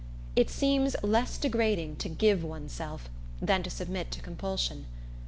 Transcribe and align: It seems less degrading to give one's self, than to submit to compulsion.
It 0.35 0.49
seems 0.49 0.95
less 1.03 1.37
degrading 1.37 1.97
to 1.97 2.09
give 2.09 2.43
one's 2.43 2.71
self, 2.73 3.07
than 3.39 3.61
to 3.61 3.69
submit 3.69 4.09
to 4.13 4.19
compulsion. 4.23 4.87